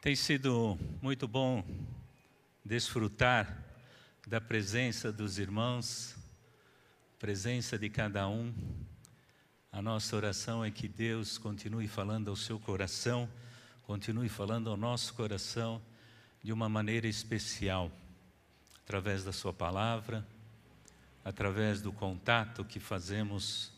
[0.00, 1.62] Tem sido muito bom
[2.64, 3.62] desfrutar
[4.26, 6.16] da presença dos irmãos,
[7.18, 8.50] presença de cada um.
[9.70, 13.28] A nossa oração é que Deus continue falando ao seu coração,
[13.82, 15.82] continue falando ao nosso coração
[16.42, 17.92] de uma maneira especial,
[18.82, 20.26] através da Sua palavra,
[21.22, 23.70] através do contato que fazemos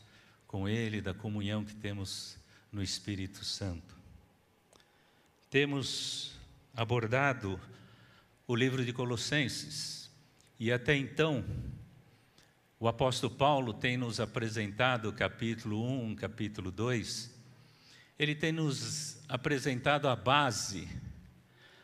[0.46, 2.39] com Ele, da comunhão que temos
[2.70, 4.02] no Espírito Santo.
[5.53, 6.32] Temos
[6.75, 7.61] abordado
[8.47, 10.11] o livro de Colossenses
[10.59, 11.45] e até então
[12.80, 17.38] o apóstolo Paulo tem nos apresentado capítulo 1, capítulo 2,
[18.19, 20.88] ele tem nos apresentado a base,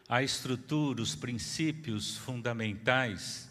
[0.08, 3.50] a estrutura, os princípios fundamentais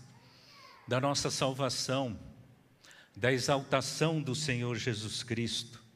[0.88, 2.20] da nossa salvação,
[3.16, 5.87] da exaltação do Senhor Jesus Cristo.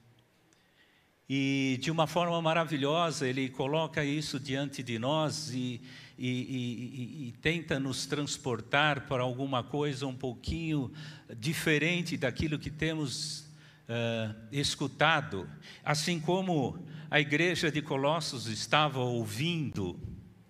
[1.34, 5.80] E de uma forma maravilhosa, ele coloca isso diante de nós e,
[6.20, 10.92] e, e, e, tenta nos transportar para alguma coisa um pouquinho
[11.38, 13.50] diferente daquilo que temos
[13.88, 15.50] uh, escutado.
[15.86, 19.98] Assim como a igreja de Colossos estava ouvindo.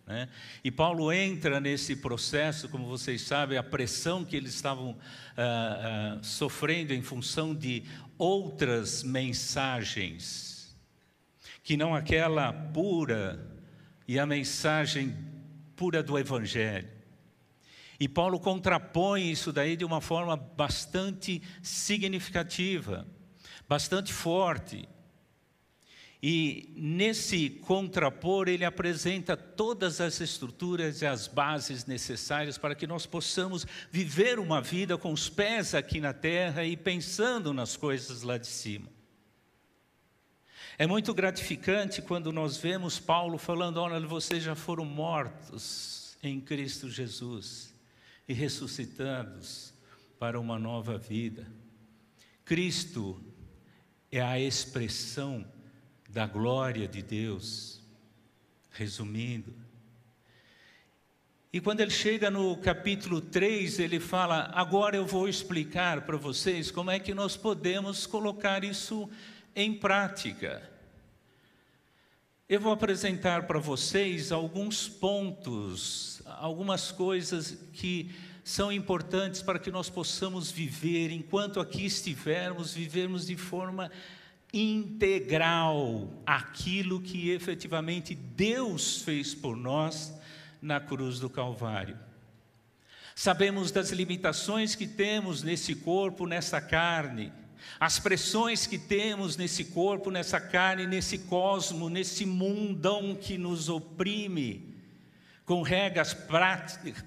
[0.07, 0.27] Né?
[0.63, 4.95] E Paulo entra nesse processo, como vocês sabem, a pressão que eles estavam uh,
[6.17, 7.83] uh, sofrendo em função de
[8.17, 10.50] outras mensagens
[11.63, 13.39] que não aquela pura
[14.07, 15.15] e a mensagem
[15.75, 16.89] pura do Evangelho.
[17.99, 23.07] E Paulo contrapõe isso daí de uma forma bastante significativa,
[23.69, 24.89] bastante forte.
[26.23, 33.05] E nesse contrapor, ele apresenta todas as estruturas e as bases necessárias para que nós
[33.05, 38.37] possamos viver uma vida com os pés aqui na terra e pensando nas coisas lá
[38.37, 38.87] de cima.
[40.77, 46.89] É muito gratificante quando nós vemos Paulo falando: olha, vocês já foram mortos em Cristo
[46.89, 47.73] Jesus
[48.27, 49.73] e ressuscitados
[50.17, 51.45] para uma nova vida.
[52.45, 53.21] Cristo
[54.11, 55.45] é a expressão
[56.09, 57.79] da glória de Deus.
[58.73, 59.53] Resumindo,
[61.53, 66.71] e quando ele chega no capítulo 3, ele fala: Agora eu vou explicar para vocês
[66.71, 69.09] como é que nós podemos colocar isso
[69.73, 70.69] prática.
[72.47, 78.11] Eu vou apresentar para vocês alguns pontos, algumas coisas que
[78.43, 83.91] são importantes para que nós possamos viver, enquanto aqui estivermos, vivermos de forma
[84.53, 90.13] integral aquilo que efetivamente Deus fez por nós
[90.61, 91.97] na cruz do Calvário.
[93.15, 97.31] Sabemos das limitações que temos nesse corpo, nessa carne,
[97.79, 104.75] as pressões que temos nesse corpo, nessa carne, nesse cosmo, nesse mundão que nos oprime,
[105.45, 106.13] com regras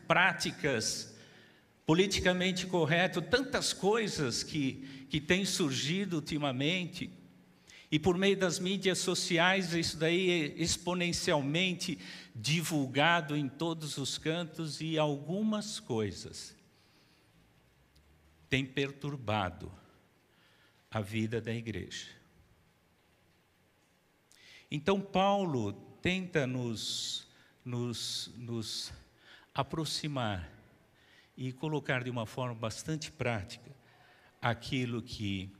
[0.06, 1.14] práticas,
[1.86, 7.10] politicamente correto, tantas coisas que, que têm surgido ultimamente,
[7.90, 11.98] e por meio das mídias sociais, isso daí é exponencialmente
[12.34, 16.56] divulgado em todos os cantos, e algumas coisas
[18.50, 19.70] têm perturbado
[20.94, 22.06] a vida da igreja.
[24.70, 27.26] Então, Paulo tenta nos,
[27.64, 28.92] nos, nos
[29.52, 30.48] aproximar
[31.36, 33.72] e colocar de uma forma bastante prática
[34.40, 35.50] aquilo que,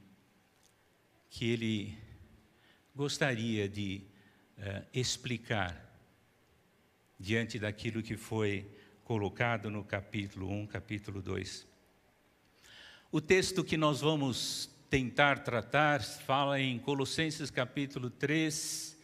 [1.29, 1.99] que ele
[2.95, 4.05] gostaria de
[4.57, 5.85] uh, explicar
[7.19, 8.71] diante daquilo que foi
[9.03, 11.67] colocado no capítulo 1, capítulo 2.
[13.11, 18.97] O texto que nós vamos tentar tratar, fala em Colossenses capítulo 3,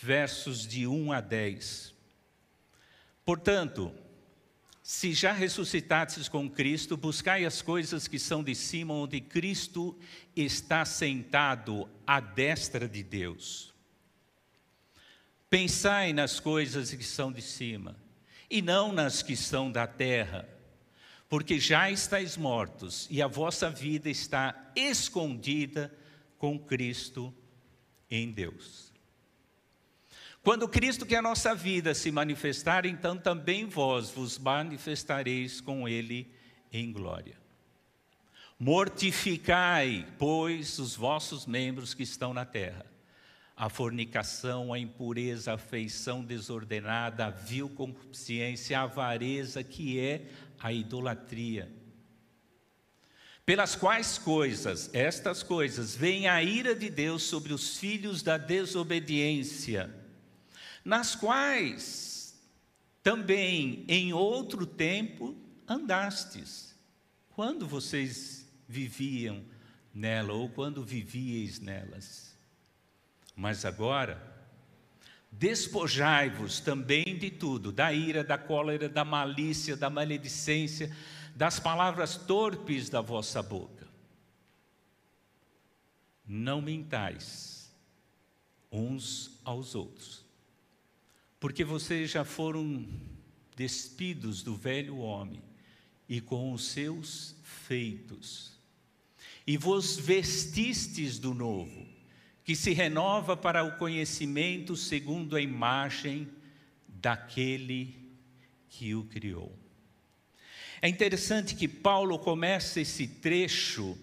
[0.00, 1.94] versos de 1 a 10.
[3.24, 3.92] Portanto,
[4.82, 9.98] se já ressuscitastes com Cristo, buscai as coisas que são de cima, onde Cristo
[10.36, 13.72] está sentado à destra de Deus.
[15.48, 17.96] Pensai nas coisas que são de cima,
[18.50, 20.48] e não nas que são da terra
[21.34, 25.92] porque já estáis mortos e a vossa vida está escondida
[26.38, 27.34] com Cristo
[28.08, 28.92] em Deus.
[30.44, 35.88] Quando Cristo, que é a nossa vida, se manifestar, então também vós vos manifestareis com
[35.88, 36.32] Ele
[36.72, 37.36] em glória.
[38.56, 42.86] Mortificai, pois, os vossos membros que estão na terra:
[43.56, 50.28] a fornicação, a impureza, a afeição desordenada, a vil concupiscência, a avareza, que é
[50.60, 51.70] a idolatria.
[53.44, 59.94] Pelas quais coisas, estas coisas, vem a ira de Deus sobre os filhos da desobediência,
[60.82, 62.34] nas quais
[63.02, 65.36] também em outro tempo
[65.68, 66.74] andastes,
[67.34, 69.44] quando vocês viviam
[69.92, 72.34] nela ou quando vivieis nelas.
[73.36, 74.33] Mas agora,
[75.38, 80.94] despojai-vos também de tudo, da ira, da cólera, da malícia, da maledicência,
[81.34, 83.86] das palavras torpes da vossa boca.
[86.26, 87.72] Não mintais
[88.70, 90.24] uns aos outros,
[91.38, 92.86] porque vocês já foram
[93.56, 95.42] despidos do velho homem
[96.08, 98.58] e com os seus feitos,
[99.46, 101.93] e vos vestistes do novo,
[102.44, 106.28] que se renova para o conhecimento segundo a imagem
[106.86, 107.96] daquele
[108.68, 109.58] que o criou.
[110.82, 113.96] É interessante que Paulo começa esse trecho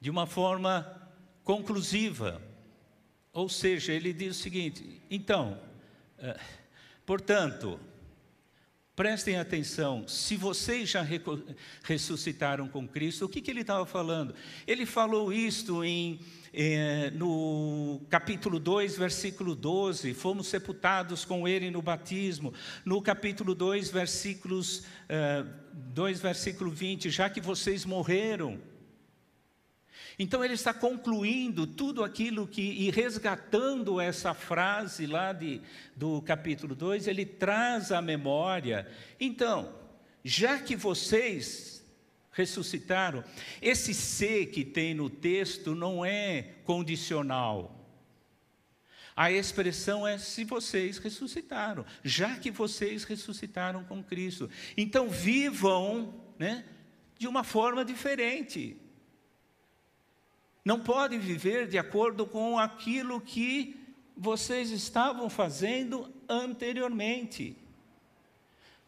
[0.00, 1.10] de uma forma
[1.44, 2.40] conclusiva,
[3.32, 5.60] ou seja, ele diz o seguinte: então,
[6.18, 6.40] eh,
[7.04, 7.78] portanto,
[8.96, 11.04] prestem atenção, se vocês já
[11.82, 14.34] ressuscitaram com Cristo, o que, que ele estava falando?
[14.66, 16.18] Ele falou isto em
[17.14, 22.52] no capítulo 2, versículo 12, fomos sepultados com ele no batismo.
[22.84, 28.60] No capítulo 2, versículos, é, 2, versículo 20, já que vocês morreram.
[30.18, 35.60] Então ele está concluindo tudo aquilo que, e resgatando essa frase lá de,
[35.96, 38.86] do capítulo 2, ele traz à memória.
[39.18, 39.72] Então,
[40.22, 41.81] já que vocês
[42.32, 43.22] ressuscitaram.
[43.60, 47.78] Esse ser que tem no texto não é condicional.
[49.14, 54.48] A expressão é se vocês ressuscitaram, já que vocês ressuscitaram com Cristo.
[54.76, 56.64] Então vivam né,
[57.18, 58.76] de uma forma diferente.
[60.64, 63.76] Não podem viver de acordo com aquilo que
[64.16, 67.56] vocês estavam fazendo anteriormente.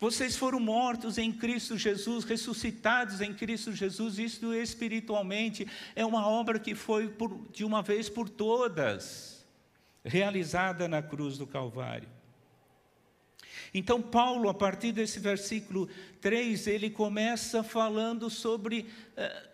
[0.04, 5.66] Vocês foram mortos em Cristo Jesus, ressuscitados em Cristo Jesus, isto espiritualmente
[5.96, 9.46] é uma obra que foi por, de uma vez por todas
[10.04, 12.06] realizada na cruz do Calvário.
[13.72, 15.88] Então, Paulo, a partir desse versículo
[16.20, 18.80] 3, ele começa falando sobre.
[19.16, 19.48] Uh,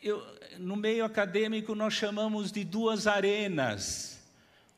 [0.00, 0.24] eu,
[0.58, 4.24] no meio acadêmico, nós chamamos de duas arenas,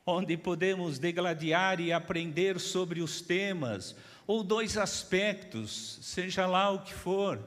[0.07, 3.95] onde podemos degladiar e aprender sobre os temas
[4.29, 7.41] ou dois aspectos, seja lá o que for.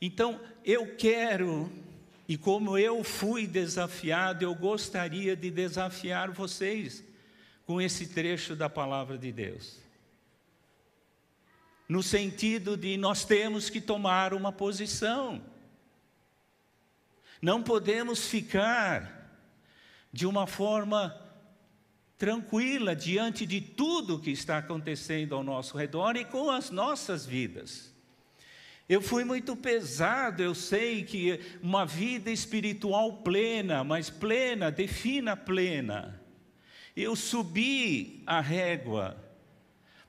[0.00, 1.70] Então, eu quero,
[2.26, 7.04] e como eu fui desafiado, eu gostaria de desafiar vocês
[7.66, 9.80] com esse trecho da palavra de Deus.
[11.86, 15.44] No sentido de nós temos que tomar uma posição.
[17.42, 19.30] Não podemos ficar
[20.10, 21.21] de uma forma
[22.22, 27.92] tranquila diante de tudo que está acontecendo ao nosso redor e com as nossas vidas.
[28.88, 36.22] Eu fui muito pesado, eu sei que uma vida espiritual plena, mas plena, defina plena.
[36.94, 39.16] Eu subi a régua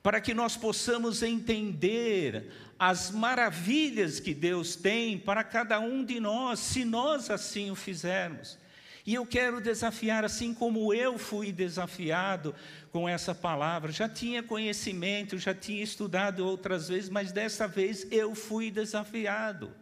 [0.00, 6.60] para que nós possamos entender as maravilhas que Deus tem para cada um de nós,
[6.60, 8.56] se nós assim o fizermos.
[9.06, 12.54] E eu quero desafiar, assim como eu fui desafiado
[12.90, 13.92] com essa palavra.
[13.92, 19.74] Já tinha conhecimento, já tinha estudado outras vezes, mas dessa vez eu fui desafiado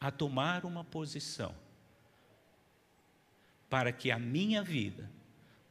[0.00, 1.54] a tomar uma posição
[3.68, 5.10] para que a minha vida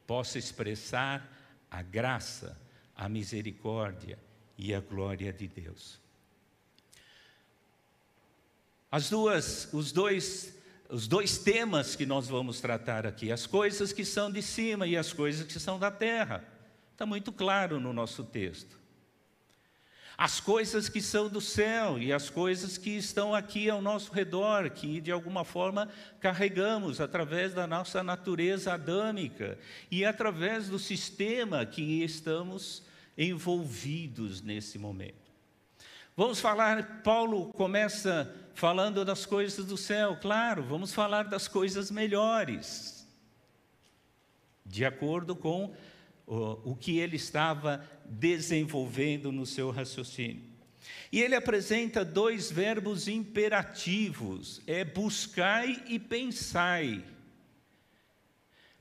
[0.05, 1.27] possa expressar
[1.71, 2.59] a graça,
[2.95, 4.19] a misericórdia
[4.55, 5.99] e a glória de Deus.
[8.91, 10.55] As duas, os dois
[10.89, 14.95] os dois temas que nós vamos tratar aqui: as coisas que são de cima e
[14.95, 16.43] as coisas que são da terra.
[16.91, 18.79] Está muito claro no nosso texto.
[20.17, 24.69] As coisas que são do céu e as coisas que estão aqui ao nosso redor,
[24.69, 25.89] que de alguma forma
[26.21, 29.59] carregamos através da nossa natureza adâmica
[29.91, 32.81] e através do sistema que estamos
[33.17, 35.24] envolvidos nesse momento.
[36.17, 43.05] Vamos falar, Paulo começa falando das coisas do céu, claro, vamos falar das coisas melhores,
[44.65, 45.75] de acordo com
[46.25, 50.41] o, o que ele estava desenvolvendo no seu raciocínio.
[51.11, 57.03] E ele apresenta dois verbos imperativos: é buscai e pensai.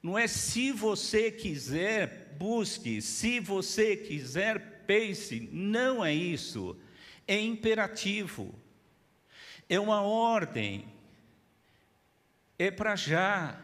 [0.01, 5.49] Não é se você quiser, busque, se você quiser, pense.
[5.51, 6.79] Não é isso
[7.27, 8.55] é imperativo,
[9.69, 10.87] é uma ordem,
[12.59, 13.61] é para já.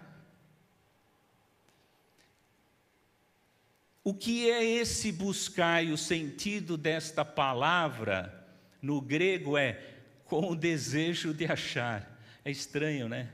[4.02, 8.48] O que é esse buscar e o sentido desta palavra
[8.80, 9.80] no grego é
[10.24, 12.18] com o desejo de achar.
[12.44, 13.28] É estranho, né?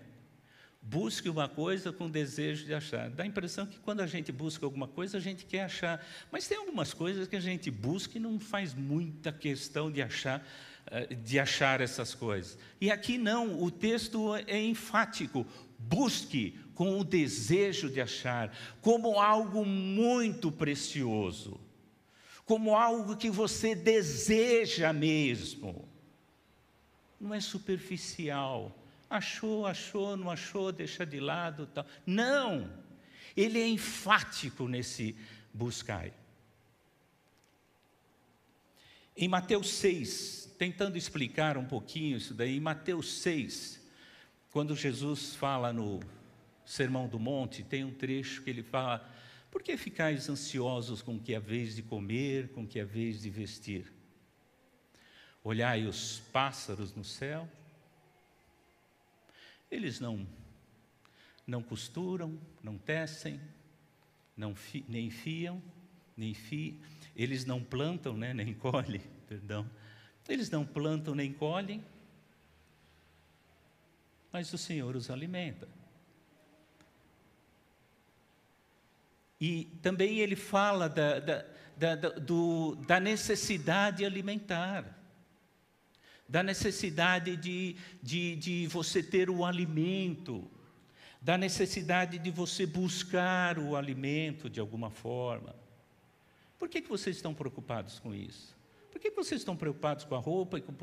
[0.89, 3.11] Busque uma coisa com desejo de achar.
[3.11, 6.07] Dá a impressão que quando a gente busca alguma coisa, a gente quer achar.
[6.31, 10.47] Mas tem algumas coisas que a gente busca e não faz muita questão de achar,
[10.87, 12.57] eh, de achar essas coisas.
[12.81, 15.45] E aqui não, o texto é enfático.
[15.77, 21.59] Busque com o desejo de achar, como algo muito precioso,
[22.45, 25.89] como algo que você deseja mesmo.
[27.21, 31.87] Não é superficial Achou, achou, não achou, deixa de lado, tal.
[32.05, 32.71] Não!
[33.37, 35.17] Ele é enfático nesse
[35.53, 36.13] buscai.
[39.17, 43.81] Em Mateus 6, tentando explicar um pouquinho isso daí, em Mateus 6,
[44.51, 46.01] quando Jesus fala no
[46.65, 49.09] Sermão do Monte, tem um trecho que ele fala:
[49.51, 53.31] Por que ficais ansiosos com que é vez de comer, com que é vez de
[53.31, 53.93] vestir?
[55.45, 57.49] Olhai os pássaros no céu,
[59.77, 60.27] eles não,
[61.47, 63.41] não costuram, não tecem,
[64.37, 65.63] não fi, nem fiam,
[66.17, 66.81] nem fi,
[67.15, 69.69] eles não plantam, né, nem colhem, perdão.
[70.29, 71.85] Eles não plantam nem colhem,
[74.33, 75.69] mas o Senhor os alimenta.
[79.41, 81.45] E também ele fala da, da,
[81.77, 84.97] da, do, da necessidade alimentar
[86.29, 90.49] da necessidade de, de, de você ter o alimento,
[91.21, 95.55] da necessidade de você buscar o alimento de alguma forma.
[96.59, 98.57] Por que, que vocês estão preocupados com isso?
[98.91, 100.75] Por que, que vocês estão preocupados com a roupa e com,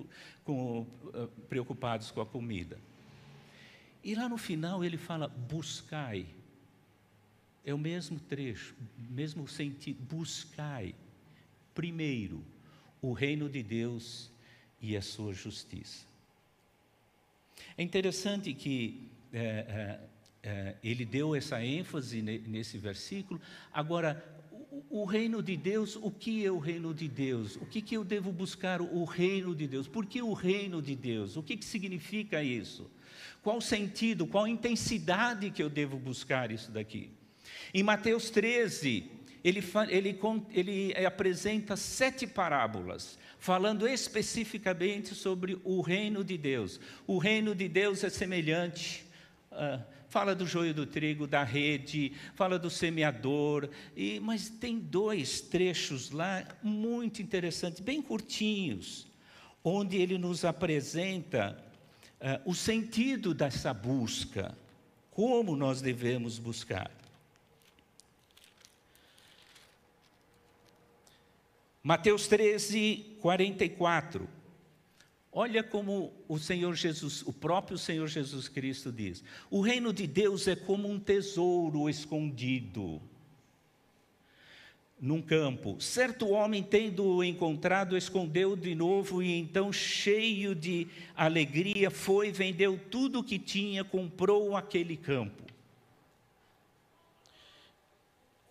[0.44, 2.80] com, uh, preocupados com a comida?
[4.04, 6.28] E lá no final ele fala: buscai.
[7.66, 10.02] É o mesmo trecho, mesmo sentido.
[10.04, 10.94] Buscai
[11.74, 12.44] primeiro
[13.02, 14.33] o reino de Deus
[14.84, 16.06] e a sua justiça.
[17.78, 20.00] É interessante que é, é,
[20.44, 23.40] é, ele deu essa ênfase nesse versículo.
[23.72, 24.22] Agora,
[24.90, 27.56] o, reino de Deus, o que é o reino de Deus?
[27.56, 29.88] O que, que eu devo buscar o reino de Deus?
[29.88, 31.38] Por que o reino de Deus?
[31.38, 32.92] O que, que significa isso?
[33.42, 37.10] Qual sentido, qual intensidade que eu devo buscar isso daqui?
[37.74, 39.10] Em Mateus 13,
[39.44, 40.20] ele, ele,
[40.54, 46.80] ele apresenta sete parábolas falando especificamente sobre o reino de Deus.
[47.06, 49.06] O reino de Deus é semelhante.
[49.52, 55.42] Uh, fala do joio do trigo, da rede, fala do semeador, e, mas tem dois
[55.42, 59.08] trechos lá muito interessantes, bem curtinhos,
[59.64, 61.58] onde ele nos apresenta
[62.22, 64.56] uh, o sentido dessa busca,
[65.10, 67.03] como nós devemos buscar.
[71.84, 74.30] Mateus 13, 44.
[75.30, 79.22] Olha como o Senhor Jesus, o próprio Senhor Jesus Cristo diz:
[79.52, 83.02] O reino de Deus é como um tesouro escondido
[84.98, 85.76] num campo.
[85.82, 93.20] Certo homem, tendo-o encontrado, escondeu de novo e então, cheio de alegria, foi, vendeu tudo
[93.20, 95.44] o que tinha, comprou aquele campo.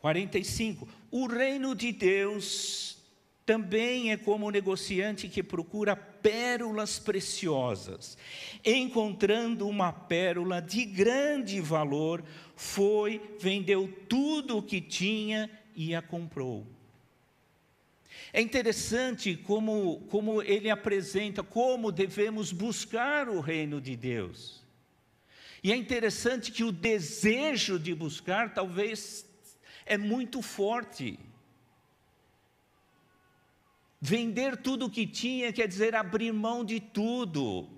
[0.03, 0.87] 45.
[1.11, 3.02] O reino de Deus
[3.45, 8.17] também é como o negociante que procura pérolas preciosas.
[8.65, 12.23] Encontrando uma pérola de grande valor,
[12.55, 16.67] foi, vendeu tudo o que tinha e a comprou.
[18.33, 24.63] É interessante como, como ele apresenta como devemos buscar o reino de Deus.
[25.63, 29.27] E é interessante que o desejo de buscar talvez
[29.85, 31.19] é muito forte.
[34.05, 37.71] Vender tudo o que tinha quer dizer abrir mão de tudo.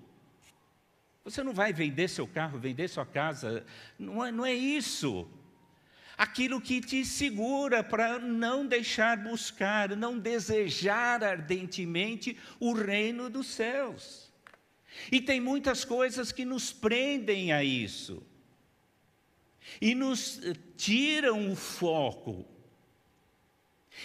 [1.23, 3.63] Você não vai vender seu carro, vender sua casa,
[3.99, 5.29] não é, não é isso.
[6.17, 14.33] Aquilo que te segura para não deixar buscar, não desejar ardentemente o reino dos céus.
[15.11, 18.23] E tem muitas coisas que nos prendem a isso,
[19.79, 22.45] e nos eh, tiram o foco.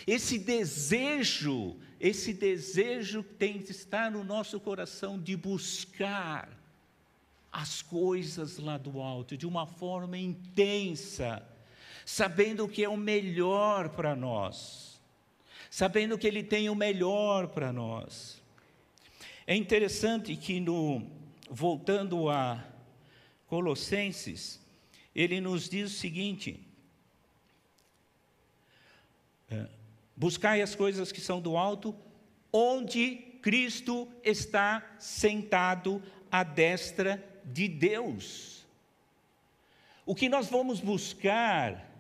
[0.07, 6.49] Esse desejo esse desejo tem que estar no nosso coração de buscar
[7.53, 11.47] as coisas lá do alto de uma forma intensa,
[12.07, 14.99] sabendo que é o melhor para nós,
[15.71, 18.41] sabendo que Ele tem o melhor para nós.
[19.47, 21.07] É interessante que, no,
[21.51, 22.65] voltando a
[23.47, 24.61] Colossenses,
[25.15, 26.61] ele nos diz o seguinte:
[29.51, 29.67] É,
[30.21, 31.97] buscai as coisas que são do alto,
[32.53, 38.67] onde Cristo está sentado à destra de Deus.
[40.05, 41.91] O que nós vamos buscar,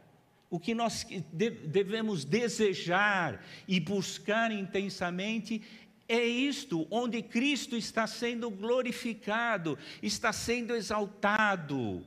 [0.50, 5.62] o que nós devemos desejar e buscar intensamente
[6.07, 12.05] é isto, onde Cristo está sendo glorificado, está sendo exaltado,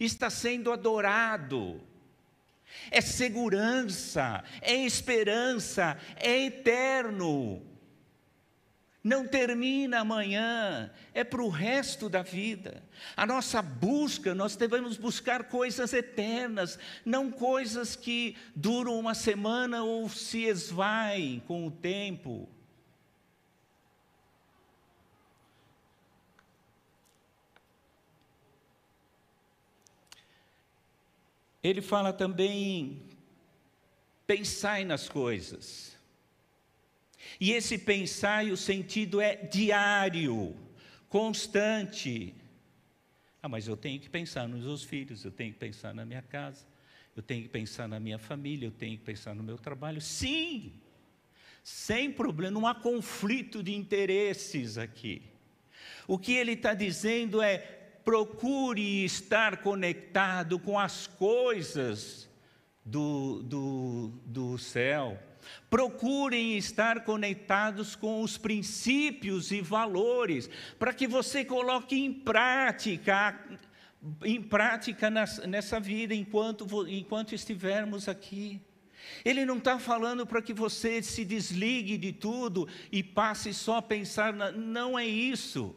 [0.00, 1.80] está sendo adorado.
[2.90, 7.62] É segurança, é esperança, é eterno.
[9.02, 12.82] Não termina amanhã, é para o resto da vida.
[13.16, 20.06] A nossa busca, nós devemos buscar coisas eternas, não coisas que duram uma semana ou
[20.10, 22.46] se esvaem com o tempo.
[31.62, 33.02] Ele fala também,
[34.26, 35.96] pensai nas coisas.
[37.38, 40.56] E esse pensar, o sentido é diário,
[41.08, 42.34] constante.
[43.42, 46.22] Ah, mas eu tenho que pensar nos meus filhos, eu tenho que pensar na minha
[46.22, 46.66] casa,
[47.16, 50.00] eu tenho que pensar na minha família, eu tenho que pensar no meu trabalho.
[50.00, 50.72] Sim,
[51.62, 55.22] sem problema, não há conflito de interesses aqui.
[56.06, 62.28] O que ele está dizendo é: procure estar conectado com as coisas
[62.84, 65.18] do, do, do céu.
[65.68, 73.38] Procurem estar conectados com os princípios e valores, para que você coloque em prática,
[74.22, 78.60] em prática nessa vida enquanto, enquanto estivermos aqui.
[79.24, 83.82] Ele não está falando para que você se desligue de tudo e passe só a
[83.82, 85.74] pensar, na, não é isso.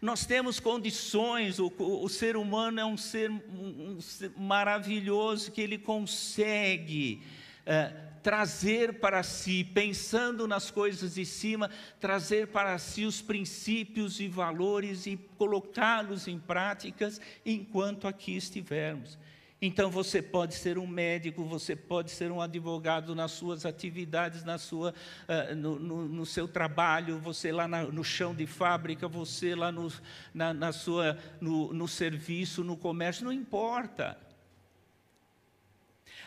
[0.00, 5.78] Nós temos condições, o, o ser humano é um ser, um, ser maravilhoso que ele
[5.78, 7.22] consegue
[7.64, 14.28] é, trazer para si, pensando nas coisas de cima, trazer para si os princípios e
[14.28, 19.16] valores e colocá-los em práticas enquanto aqui estivermos.
[19.60, 24.58] Então você pode ser um médico, você pode ser um advogado nas suas atividades, na
[24.58, 24.92] sua,
[25.26, 29.72] uh, no, no, no, seu trabalho, você lá na, no chão de fábrica, você lá
[29.72, 29.90] no,
[30.34, 34.18] na, na sua, no, no serviço, no comércio, não importa.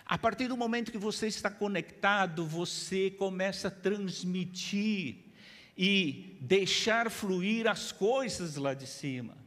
[0.04, 5.18] A partir do momento que você está conectado, você começa a transmitir
[5.78, 9.38] e deixar fluir as coisas lá de cima.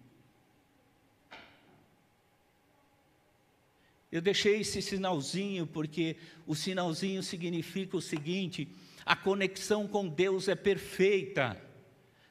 [4.12, 8.68] Eu deixei esse sinalzinho porque o sinalzinho significa o seguinte:
[9.06, 11.58] a conexão com Deus é perfeita,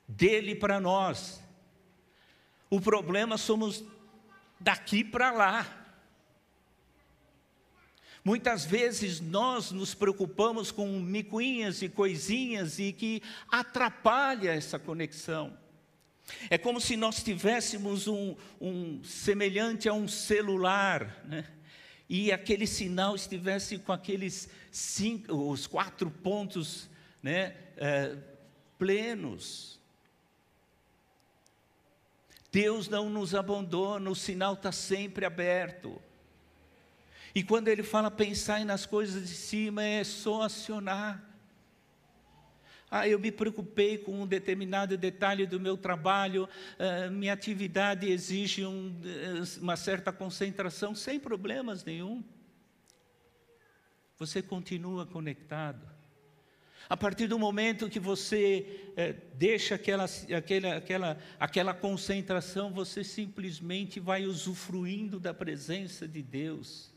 [0.08, 1.42] dele para nós.
[2.70, 3.84] O problema somos
[4.60, 5.80] daqui para lá.
[8.24, 15.58] Muitas vezes nós nos preocupamos com micuinhas e coisinhas e que atrapalha essa conexão.
[16.48, 21.44] É como se nós tivéssemos um, um semelhante a um celular, né?
[22.14, 26.90] E aquele sinal estivesse com aqueles cinco, os quatro pontos
[27.24, 28.18] né, é,
[28.78, 29.80] plenos.
[32.52, 36.02] Deus não nos abandona, o sinal está sempre aberto.
[37.34, 41.31] E quando ele fala pensar nas coisas de cima, é só acionar.
[42.94, 46.44] Ah, eu me preocupei com um determinado detalhe do meu trabalho,
[46.78, 52.22] uh, minha atividade exige um, uh, uma certa concentração, sem problemas nenhum.
[54.20, 55.90] Você continua conectado.
[56.90, 60.04] A partir do momento que você eh, deixa aquela,
[60.36, 66.94] aquela, aquela, aquela concentração, você simplesmente vai usufruindo da presença de Deus,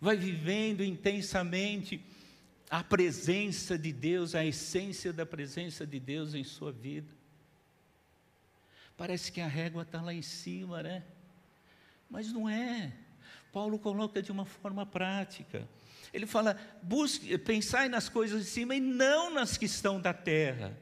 [0.00, 2.04] vai vivendo intensamente
[2.70, 7.12] a presença de Deus, a essência da presença de Deus em sua vida.
[8.96, 11.02] Parece que a régua está lá em cima, né?
[12.08, 12.92] Mas não é.
[13.52, 15.68] Paulo coloca de uma forma prática.
[16.12, 20.76] Ele fala: busque, pensai nas coisas de cima e não nas que estão da terra.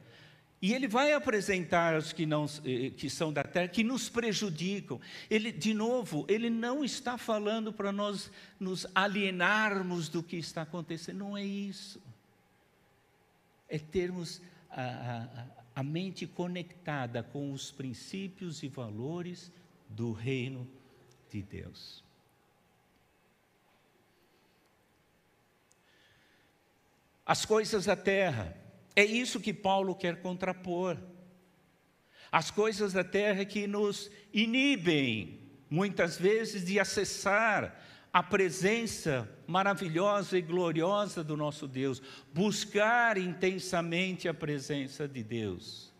[0.63, 4.97] E ele vai apresentar os que, não, eh, que são da terra, que nos prejudicam.
[5.29, 11.17] Ele, de novo, ele não está falando para nós nos alienarmos do que está acontecendo,
[11.17, 12.01] não é isso.
[13.67, 15.27] É termos a,
[15.75, 19.51] a, a mente conectada com os princípios e valores
[19.89, 20.65] do reino
[21.29, 22.01] de Deus.
[27.25, 28.62] As coisas da terra
[28.95, 30.97] é isso que Paulo quer contrapor.
[32.31, 37.79] As coisas da terra que nos inibem, muitas vezes, de acessar
[38.11, 42.01] a presença maravilhosa e gloriosa do nosso Deus,
[42.31, 45.91] buscar intensamente a presença de Deus.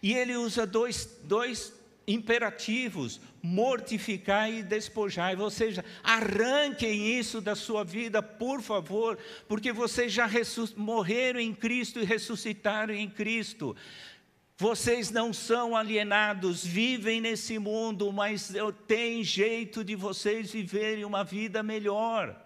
[0.00, 1.72] E ele usa dois, dois
[2.06, 5.40] imperativos: mortificar e despojar.
[5.40, 10.28] Ou seja, arranquem isso da sua vida, por favor, porque vocês já
[10.76, 13.76] morreram em Cristo e ressuscitaram em Cristo.
[14.58, 18.54] Vocês não são alienados, vivem nesse mundo, mas
[18.86, 22.42] tem jeito de vocês viverem uma vida melhor.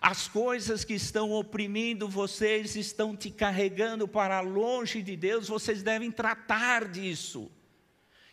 [0.00, 6.08] As coisas que estão oprimindo vocês, estão te carregando para longe de Deus, vocês devem
[6.08, 7.50] tratar disso.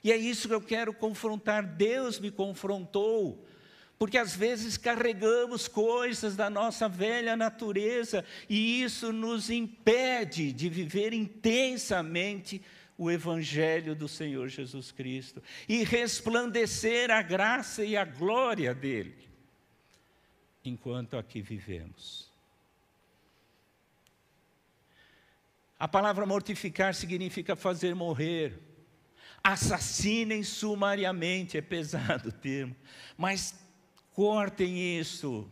[0.06, 1.66] E é isso que eu quero confrontar.
[1.66, 3.44] Deus me confrontou.
[3.98, 11.12] Porque às vezes carregamos coisas da nossa velha natureza e isso nos impede de viver
[11.12, 12.62] intensamente
[12.96, 19.28] o Evangelho do Senhor Jesus Cristo e resplandecer a graça e a glória dele,
[20.64, 22.30] enquanto aqui vivemos.
[25.80, 28.75] A palavra mortificar significa fazer morrer
[29.46, 32.76] assassinem sumariamente, é pesado o termo,
[33.16, 33.54] mas
[34.12, 35.48] cortem isso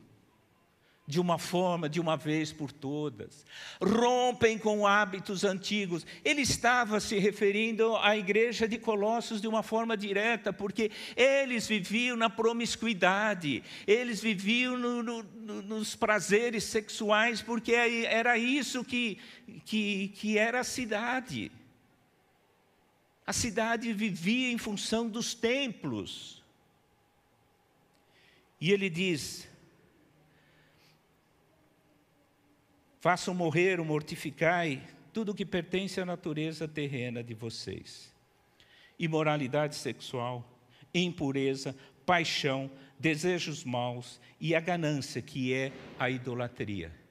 [1.06, 3.46] de uma forma, de uma vez por todas.
[3.80, 6.08] Rompem com hábitos antigos.
[6.26, 12.18] Ele estava se referindo à igreja de Colossos de uma forma direta, porque eles viviam
[12.18, 15.24] na promiscuidade, eles viviam no, no,
[15.62, 19.20] nos prazeres sexuais, porque era isso que,
[19.66, 21.52] que, que era a cidade.
[23.26, 26.44] A cidade vivia em função dos templos.
[28.60, 29.48] E ele diz:
[33.00, 34.82] Façam morrer ou mortificai
[35.14, 38.14] tudo o que pertence à natureza terrena de vocês:
[39.00, 40.46] imoralidade sexual,
[40.94, 47.03] impureza, paixão, desejos maus e a ganância, que é a idolatria.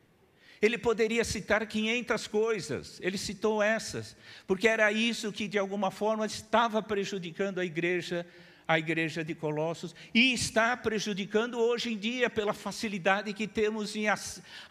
[0.63, 6.25] Ele poderia citar 500 coisas, ele citou essas, porque era isso que de alguma forma
[6.25, 8.25] estava prejudicando a igreja,
[8.67, 14.07] a igreja de Colossos, e está prejudicando hoje em dia pela facilidade que temos em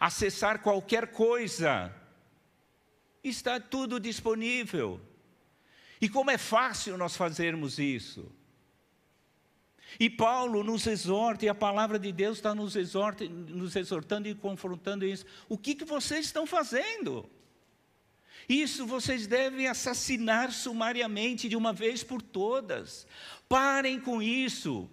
[0.00, 1.94] acessar qualquer coisa.
[3.22, 4.98] Está tudo disponível.
[6.00, 8.32] E como é fácil nós fazermos isso?
[9.98, 14.34] E Paulo nos exorta, e a palavra de Deus está nos, exorta, nos exortando e
[14.34, 15.24] confrontando isso.
[15.48, 17.28] O que, que vocês estão fazendo?
[18.48, 23.06] Isso vocês devem assassinar sumariamente de uma vez por todas.
[23.48, 24.88] Parem com isso.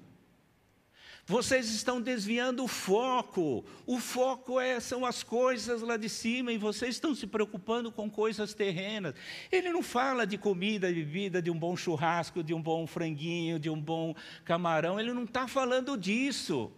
[1.29, 3.63] Vocês estão desviando o foco.
[3.85, 8.09] O foco é, são as coisas lá de cima e vocês estão se preocupando com
[8.09, 9.13] coisas terrenas.
[9.51, 13.69] Ele não fala de comida, bebida, de um bom churrasco, de um bom franguinho, de
[13.69, 14.99] um bom camarão.
[14.99, 16.71] Ele não está falando disso.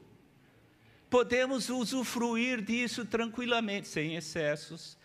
[1.09, 4.97] Podemos usufruir disso tranquilamente, sem excessos,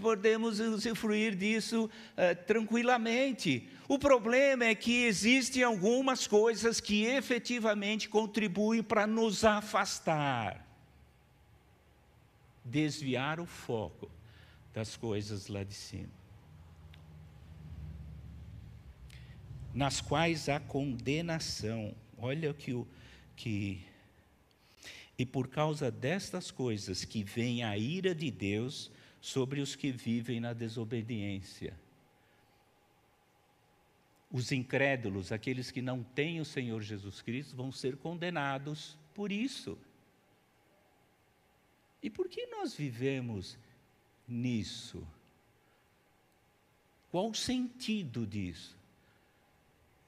[0.00, 3.68] podemos usufruir disso uh, tranquilamente.
[3.88, 10.66] O problema é que existem algumas coisas que efetivamente contribuem para nos afastar,
[12.64, 14.10] desviar o foco
[14.74, 16.10] das coisas lá de cima.
[19.72, 21.94] Nas quais há condenação.
[22.18, 22.86] Olha que o
[23.36, 23.86] que
[25.18, 30.40] e por causa destas coisas que vem a ira de Deus sobre os que vivem
[30.40, 31.74] na desobediência.
[34.30, 39.78] Os incrédulos, aqueles que não têm o Senhor Jesus Cristo, vão ser condenados por isso.
[42.02, 43.58] E por que nós vivemos
[44.26, 45.06] nisso?
[47.10, 48.76] Qual o sentido disso?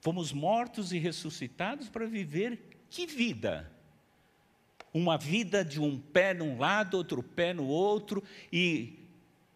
[0.00, 3.70] Fomos mortos e ressuscitados para viver que vida?
[4.92, 8.98] Uma vida de um pé num lado, outro pé no outro, e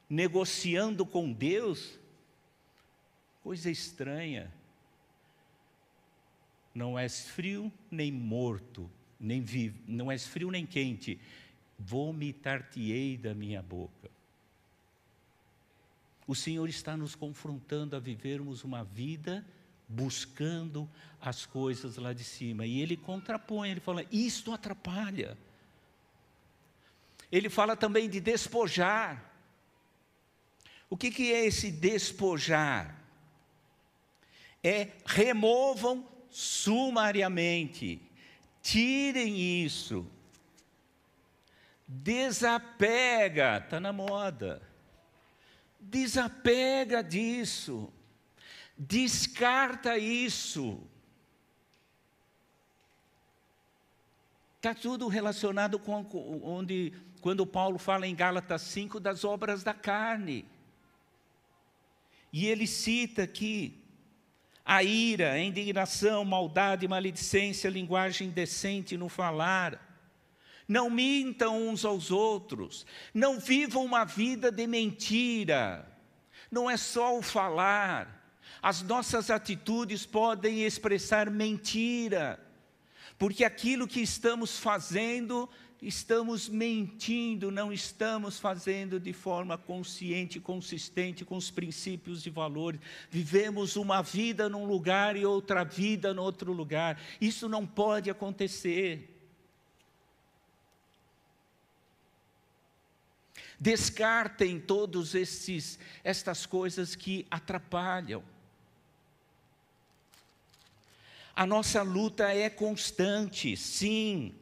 [0.08, 1.98] negociando com Deus,
[3.42, 4.52] coisa estranha.
[6.74, 11.20] Não és frio nem morto, nem vivo, não és frio nem quente,
[11.78, 14.10] vomitar-te-ei da minha boca.
[16.26, 19.44] O Senhor está nos confrontando a vivermos uma vida
[19.88, 20.88] buscando
[21.20, 22.64] as coisas lá de cima.
[22.64, 25.36] E ele contrapõe, ele fala: isto atrapalha.
[27.30, 29.30] Ele fala também de despojar.
[30.88, 33.01] O que, que é esse despojar?
[34.62, 38.00] É removam sumariamente,
[38.62, 40.06] tirem isso,
[41.86, 44.62] desapega, está na moda,
[45.78, 47.92] desapega disso,
[48.78, 50.80] descarta isso.
[54.56, 56.06] Está tudo relacionado com
[56.44, 60.46] onde, quando Paulo fala em Gálatas 5 das obras da carne.
[62.32, 63.81] E ele cita aqui
[64.64, 69.90] a ira, a indignação, maldade, maledicência, linguagem indecente no falar.
[70.68, 75.88] Não mintam uns aos outros, não vivam uma vida de mentira.
[76.50, 78.20] Não é só o falar.
[78.62, 82.38] As nossas atitudes podem expressar mentira,
[83.18, 85.48] porque aquilo que estamos fazendo
[85.82, 92.80] estamos mentindo, não estamos fazendo de forma consciente, consistente com os princípios e valores.
[93.10, 97.00] Vivemos uma vida num lugar e outra vida no outro lugar.
[97.20, 99.08] Isso não pode acontecer.
[103.58, 108.22] Descartem todos esses estas coisas que atrapalham.
[111.34, 114.34] A nossa luta é constante, sim.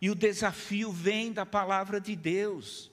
[0.00, 2.92] E o desafio vem da palavra de Deus.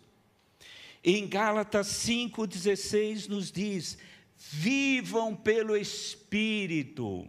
[1.04, 3.98] Em Gálatas 5,16 nos diz:
[4.38, 7.28] vivam pelo Espírito,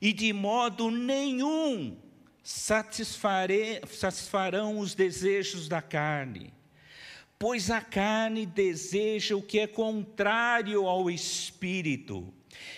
[0.00, 1.98] e de modo nenhum
[2.42, 6.54] satisfarão os desejos da carne,
[7.38, 12.32] pois a carne deseja o que é contrário ao Espírito,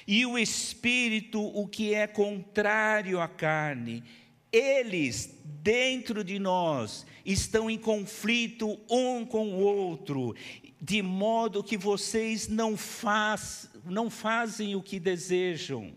[0.06, 4.02] e o Espírito o que é contrário à carne
[4.54, 10.36] eles dentro de nós estão em conflito um com o outro,
[10.78, 15.96] de modo que vocês não, faz, não fazem o que desejam.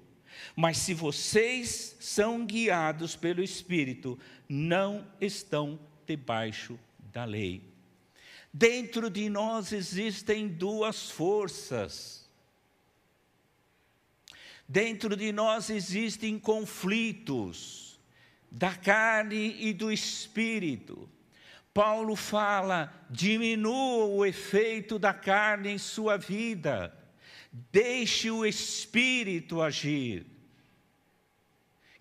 [0.56, 6.80] Mas se vocês são guiados pelo Espírito, não estão debaixo
[7.12, 7.62] da lei.
[8.54, 12.26] Dentro de nós existem duas forças.
[14.66, 17.87] Dentro de nós existem conflitos
[18.50, 21.10] da carne e do espírito.
[21.74, 26.92] Paulo fala: diminua o efeito da carne em sua vida,
[27.72, 30.26] deixe o espírito agir.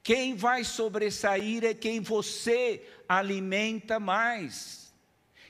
[0.02, 4.94] Quem vai sobressair é quem você alimenta mais.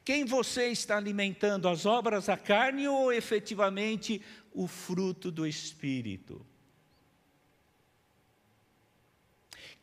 [0.03, 4.23] Quem você está alimentando, as obras da carne ou efetivamente
[4.55, 6.47] o fruto do espírito?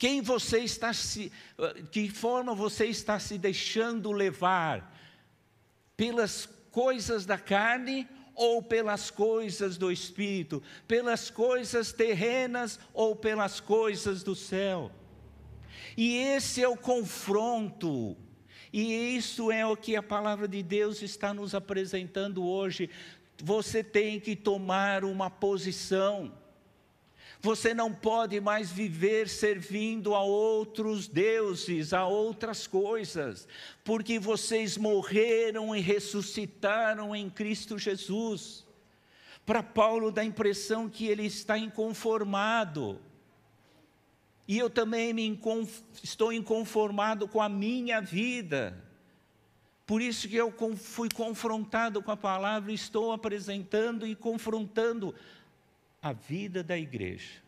[0.03, 1.31] Quem você está se,
[1.89, 4.93] que forma você está se deixando levar
[5.95, 14.23] pelas coisas da carne ou pelas coisas do espírito, pelas coisas terrenas ou pelas coisas
[14.23, 14.91] do céu.
[15.95, 18.17] E esse é o confronto.
[18.73, 22.89] E isso é o que a palavra de Deus está nos apresentando hoje.
[23.41, 26.42] Você tem que tomar uma posição.
[27.45, 33.45] Você não pode mais viver servindo a outros deuses, a outras coisas,
[33.83, 38.65] porque vocês morreram e ressuscitaram em Cristo Jesus.
[39.45, 42.97] Para Paulo dá a impressão que ele está inconformado.
[44.47, 45.37] E eu também me
[46.01, 48.81] estou inconformado com a minha vida.
[49.85, 55.13] Por isso que eu fui confrontado com a palavra, estou apresentando e confrontando
[56.03, 57.41] a vida da igreja,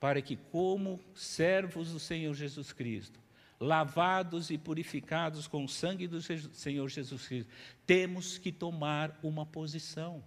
[0.00, 3.20] para que, como servos do Senhor Jesus Cristo,
[3.60, 7.52] lavados e purificados com o sangue do Senhor Jesus Cristo,
[7.86, 10.24] temos que tomar uma posição.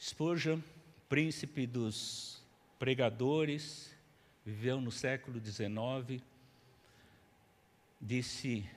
[0.00, 0.60] Spurgeon,
[1.08, 2.42] príncipe dos
[2.76, 3.94] pregadores,
[4.44, 6.20] viveu no século XIX,
[8.00, 8.68] disse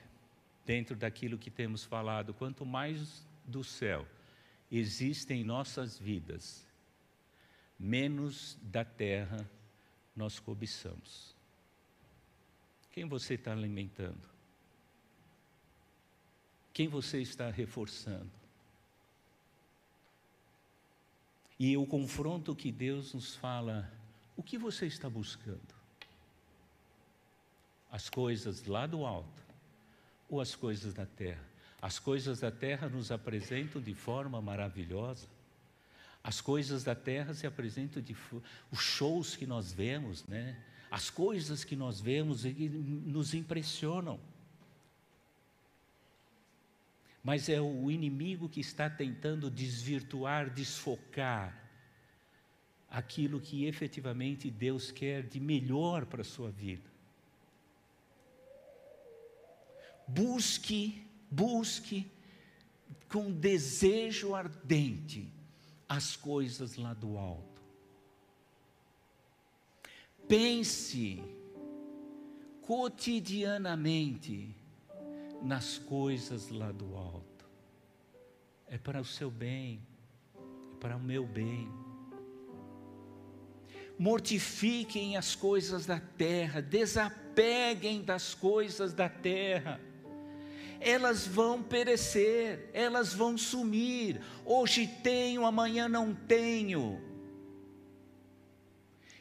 [0.68, 4.06] dentro daquilo que temos falado, quanto mais do céu
[4.70, 6.68] existe em nossas vidas,
[7.80, 9.50] menos da terra
[10.14, 11.34] nós cobiçamos.
[12.92, 14.28] Quem você está alimentando?
[16.74, 18.30] Quem você está reforçando?
[21.58, 23.90] E o confronto que Deus nos fala,
[24.36, 25.74] o que você está buscando?
[27.90, 29.47] As coisas lá do alto
[30.30, 31.44] ou as coisas da terra?
[31.82, 35.28] As coisas da terra nos apresentam de forma maravilhosa.
[36.24, 38.16] As coisas da terra se apresentam de
[38.72, 40.58] os shows que nós vemos, né?
[40.90, 44.20] As coisas que nós vemos nos impressionam.
[47.24, 51.68] Mas é o inimigo que está tentando desvirtuar, desfocar
[52.90, 56.97] aquilo que efetivamente Deus quer de melhor para a sua vida.
[60.08, 62.10] Busque, busque
[63.10, 65.32] com desejo ardente
[65.88, 67.62] as coisas lá do alto.
[70.28, 71.24] Pense
[72.62, 74.54] cotidianamente
[75.42, 77.46] nas coisas lá do alto.
[78.68, 79.82] É para o seu bem,
[80.36, 81.72] é para o meu bem.
[83.98, 89.80] Mortifiquem as coisas da terra, desapeguem das coisas da terra.
[90.80, 94.22] Elas vão perecer, elas vão sumir.
[94.46, 97.02] Hoje tenho, amanhã não tenho.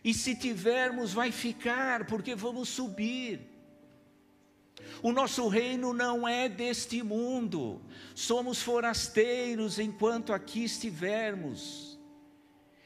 [0.04, 3.40] E se tivermos, vai ficar, porque vamos subir.
[5.02, 7.80] O nosso reino não é deste mundo,
[8.14, 11.98] somos forasteiros enquanto aqui estivermos.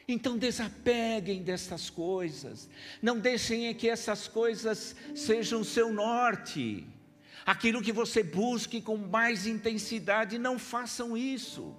[0.09, 2.69] Então desapeguem destas coisas,
[3.01, 6.87] não deixem que essas coisas sejam seu norte,
[7.45, 11.75] aquilo que você busque com mais intensidade, não façam isso.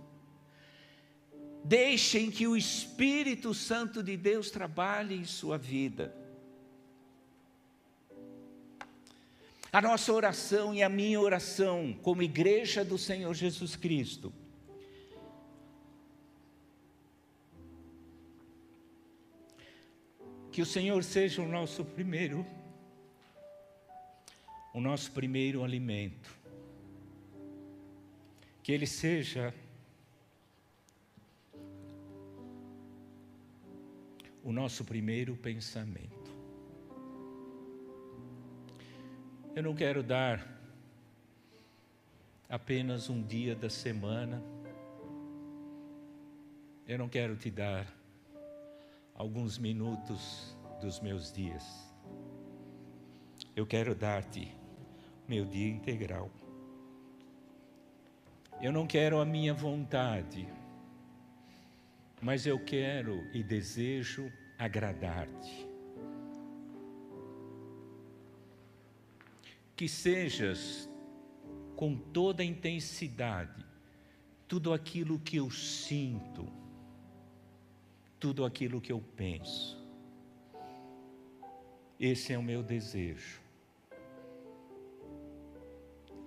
[1.64, 6.16] Deixem que o Espírito Santo de Deus trabalhe em sua vida.
[9.72, 14.34] A nossa oração e a minha oração, como igreja do Senhor Jesus Cristo,
[20.52, 22.46] que o Senhor seja o nosso primeiro,
[24.74, 26.30] o nosso primeiro alimento,
[28.64, 29.54] que Ele seja
[34.44, 36.32] o nosso primeiro pensamento.
[39.54, 40.48] Eu não quero dar
[42.48, 44.42] apenas um dia da semana,
[46.88, 47.86] eu não quero te dar
[49.14, 51.66] alguns minutos dos meus dias,
[53.56, 54.61] eu quero dar-te
[55.32, 56.30] meu dia integral.
[58.62, 60.46] Eu não quero a minha vontade,
[62.22, 65.66] mas eu quero e desejo agradar-te.
[69.74, 70.90] Que sejas
[71.78, 73.66] com toda a intensidade
[74.50, 76.46] tudo aquilo que eu sinto,
[78.20, 79.82] tudo aquilo que eu penso.
[81.98, 83.41] Esse é o meu desejo.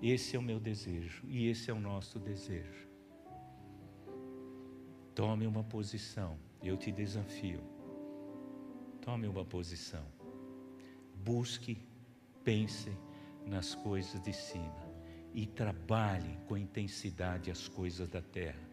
[0.02, 2.88] Esse é o meu desejo e esse é o nosso desejo.
[5.14, 7.61] Tome uma posição, eu te desafio.
[9.00, 10.04] Tome uma posição.
[11.14, 11.78] Busque,
[12.42, 12.90] pense
[13.46, 14.85] nas coisas de cima
[15.33, 18.68] e trabalhe com intensidade as coisas da terra,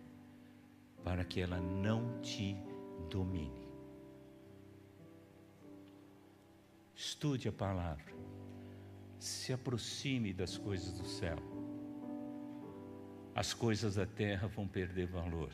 [1.04, 2.56] para que ela não te
[3.10, 3.68] domine.
[6.96, 8.14] Estude a palavra,
[9.24, 11.38] se aproxime das coisas do céu.
[13.34, 15.52] As coisas da terra vão perder valor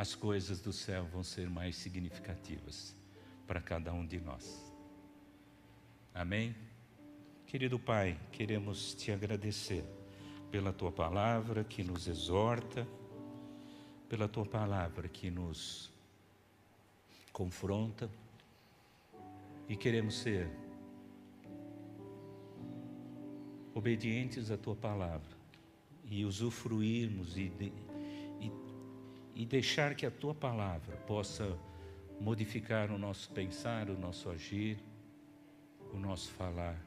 [0.00, 2.96] as coisas do céu vão ser mais significativas
[3.46, 4.72] para cada um de nós.
[6.14, 6.56] Amém?
[7.46, 9.84] Querido Pai, queremos te agradecer
[10.50, 12.88] pela tua palavra que nos exorta,
[14.08, 15.92] pela tua palavra que nos
[17.30, 18.10] confronta
[19.68, 20.50] e queremos ser
[23.74, 25.38] obedientes à tua palavra
[26.04, 27.52] e usufruirmos e
[29.40, 31.58] e deixar que a tua palavra possa
[32.20, 34.78] modificar o nosso pensar, o nosso agir,
[35.94, 36.78] o nosso falar.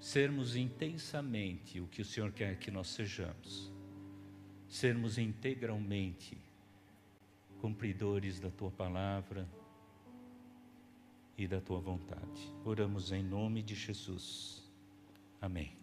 [0.00, 3.70] Sermos intensamente o que o Senhor quer que nós sejamos.
[4.66, 6.38] Sermos integralmente
[7.60, 9.46] cumpridores da tua palavra
[11.38, 12.52] e da tua vontade.
[12.64, 14.68] Oramos em nome de Jesus.
[15.40, 15.77] Amém.